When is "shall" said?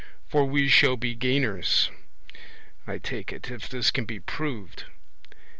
0.67-0.97